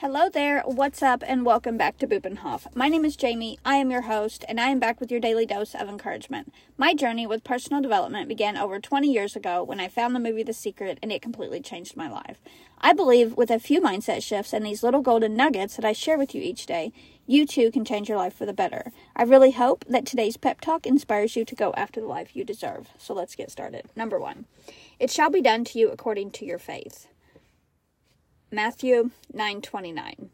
[0.00, 2.66] Hello there, what's up, and welcome back to Bupenhof.
[2.76, 5.46] My name is Jamie, I am your host, and I am back with your daily
[5.46, 6.52] dose of encouragement.
[6.76, 10.42] My journey with personal development began over 20 years ago when I found the movie
[10.42, 12.42] The Secret, and it completely changed my life.
[12.78, 16.18] I believe with a few mindset shifts and these little golden nuggets that I share
[16.18, 16.92] with you each day,
[17.26, 18.92] you too can change your life for the better.
[19.16, 22.44] I really hope that today's pep talk inspires you to go after the life you
[22.44, 22.90] deserve.
[22.98, 23.86] So let's get started.
[23.96, 24.44] Number one,
[25.00, 27.08] it shall be done to you according to your faith.
[28.56, 30.30] Matthew 9:29.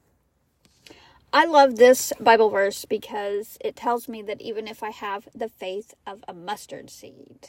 [1.33, 5.49] I love this Bible verse because it tells me that even if I have the
[5.49, 7.49] faith of a mustard seed,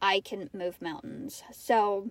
[0.00, 1.42] I can move mountains.
[1.52, 2.08] So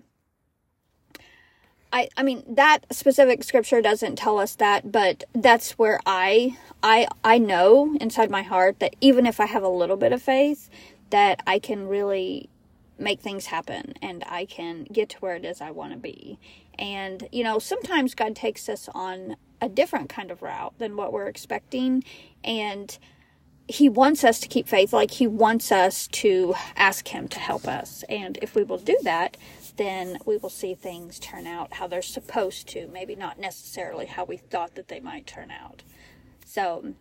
[1.92, 7.08] I I mean that specific scripture doesn't tell us that, but that's where I I
[7.24, 10.70] I know inside my heart that even if I have a little bit of faith
[11.10, 12.48] that I can really
[12.98, 16.38] make things happen and I can get to where it is I want to be.
[16.78, 21.12] And, you know, sometimes God takes us on a different kind of route than what
[21.12, 22.04] we're expecting.
[22.42, 22.96] And
[23.68, 27.68] He wants us to keep faith, like He wants us to ask Him to help
[27.68, 28.04] us.
[28.08, 29.36] And if we will do that,
[29.76, 34.24] then we will see things turn out how they're supposed to, maybe not necessarily how
[34.24, 35.82] we thought that they might turn out.
[36.44, 36.94] So,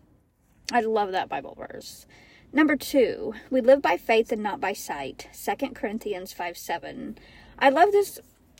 [0.71, 2.05] I love that Bible verse.
[2.53, 5.27] Number two, we live by faith and not by sight.
[5.33, 7.17] 2 Corinthians 5 7.
[7.57, 8.19] I love this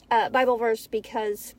[0.10, 1.56] uh, Bible verse because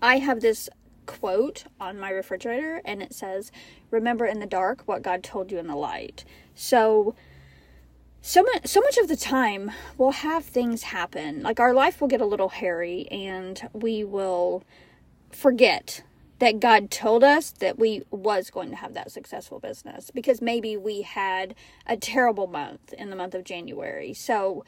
[0.00, 0.70] I have this
[1.04, 3.52] quote on my refrigerator and it says,
[3.90, 6.24] Remember in the dark what God told you in the light.
[6.54, 7.14] So,
[8.22, 11.42] so much, so much of the time we'll have things happen.
[11.42, 14.64] Like our life will get a little hairy and we will
[15.30, 16.02] forget
[16.40, 20.76] that God told us that we was going to have that successful business because maybe
[20.76, 21.54] we had
[21.86, 24.14] a terrible month in the month of January.
[24.14, 24.64] So,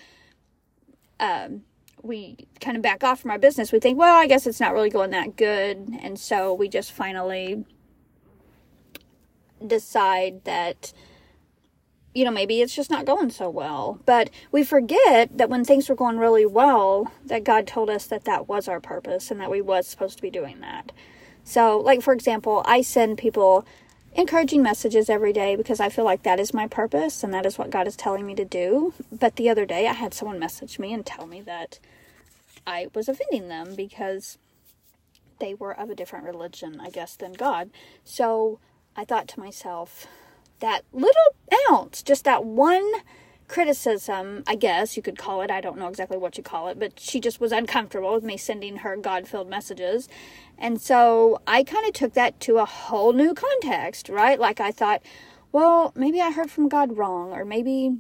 [1.19, 1.63] um,
[2.03, 3.73] we kind of back off from our business.
[3.73, 5.89] We think, well, I guess it's not really going that good.
[6.01, 7.65] And so we just finally
[9.65, 10.93] decide that,
[12.15, 14.01] you know, maybe it's just not going so well.
[14.05, 18.25] But we forget that when things were going really well, that God told us that
[18.25, 20.93] that was our purpose and that we was supposed to be doing that.
[21.45, 23.67] So, like, for example, I send people
[24.15, 27.59] encouraging messages every day because I feel like that is my purpose and that is
[27.59, 28.93] what God is telling me to do.
[29.11, 31.79] But the other day, I had someone message me and tell me that
[32.67, 34.39] I was offending them because
[35.39, 37.71] they were of a different religion, I guess, than God.
[38.05, 38.61] So
[38.97, 40.07] I thought to myself,
[40.61, 41.35] that little
[41.69, 42.89] ounce, just that one
[43.53, 45.51] criticism, I guess you could call it.
[45.51, 48.39] I don't know exactly what you call it, but she just was uncomfortable with me
[48.39, 50.09] sending her God filled messages.
[50.57, 54.41] And so I kind of took that to a whole new context, right?
[54.41, 55.03] Like I thought,
[55.53, 57.99] well, maybe I heard from God wrong, or maybe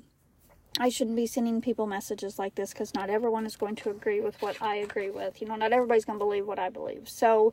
[0.81, 4.23] I shouldn't be sending people messages like this because not everyone is going to agree
[4.23, 5.43] with what I agree with.
[5.43, 7.11] You know, not everybody's going to believe what I believe.
[7.11, 7.53] So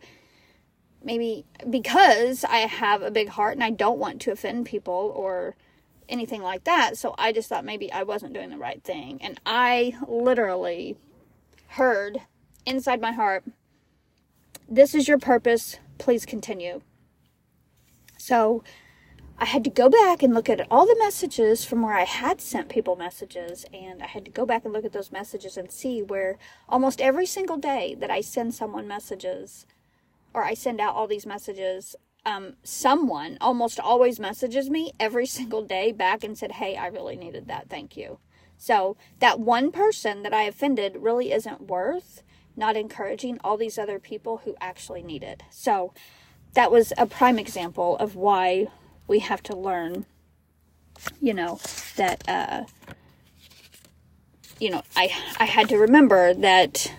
[1.03, 5.57] maybe because I have a big heart and I don't want to offend people or
[6.09, 9.19] anything like that, so I just thought maybe I wasn't doing the right thing.
[9.21, 10.97] And I literally
[11.69, 12.19] heard
[12.65, 13.43] inside my heart,
[14.67, 15.77] This is your purpose.
[15.97, 16.81] Please continue.
[18.17, 18.63] So
[19.41, 22.41] I had to go back and look at all the messages from where I had
[22.41, 25.71] sent people messages, and I had to go back and look at those messages and
[25.71, 26.37] see where
[26.67, 29.65] almost every single day that I send someone messages,
[30.33, 35.63] or I send out all these messages, um, someone almost always messages me every single
[35.63, 37.69] day back and said, Hey, I really needed that.
[37.69, 38.19] Thank you.
[38.57, 42.23] So that one person that I offended really isn't worth
[42.55, 45.43] not encouraging all these other people who actually need it.
[45.49, 45.93] So
[46.53, 48.67] that was a prime example of why
[49.07, 50.05] we have to learn,
[51.21, 51.59] you know,
[51.95, 52.63] that, uh,
[54.59, 55.09] you know, I,
[55.39, 56.93] I had to remember that,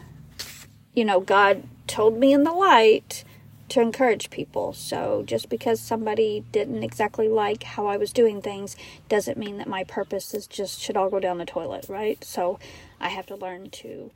[0.94, 3.24] you know, God told me in the light
[3.70, 4.72] to encourage people.
[4.72, 8.76] So just because somebody didn't exactly like how I was doing things
[9.08, 12.22] doesn't mean that my purpose is just should all go down the toilet, right?
[12.24, 12.58] So
[13.00, 14.10] I have to learn to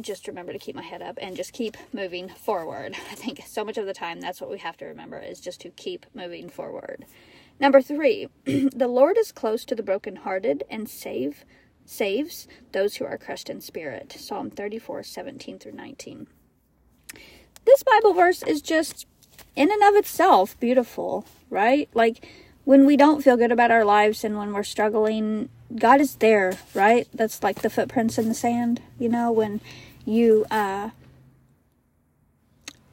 [0.00, 2.94] just remember to keep my head up and just keep moving forward.
[3.10, 5.60] I think so much of the time that's what we have to remember is just
[5.62, 7.04] to keep moving forward.
[7.58, 11.44] Number 3, the Lord is close to the brokenhearted and save
[11.84, 14.12] saves those who are crushed in spirit.
[14.12, 16.26] Psalm 34, 17 through 19.
[17.78, 19.06] This Bible verse is just
[19.54, 21.88] in and of itself beautiful, right?
[21.94, 22.26] Like
[22.64, 26.58] when we don't feel good about our lives and when we're struggling, God is there,
[26.74, 27.06] right?
[27.14, 29.60] That's like the footprints in the sand, you know, when
[30.04, 30.90] you uh,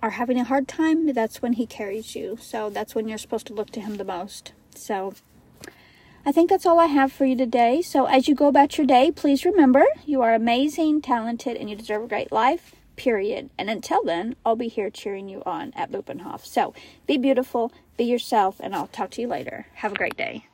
[0.04, 2.38] are having a hard time, that's when He carries you.
[2.40, 4.54] So that's when you're supposed to look to Him the most.
[4.76, 5.16] So
[6.24, 7.82] I think that's all I have for you today.
[7.82, 11.76] So as you go about your day, please remember you are amazing, talented, and you
[11.76, 12.75] deserve a great life.
[12.96, 13.50] Period.
[13.58, 16.46] And until then, I'll be here cheering you on at Bupenhof.
[16.46, 16.74] So
[17.08, 19.68] be beautiful, be yourself, and I'll talk to you later.
[19.76, 20.46] Have a great day.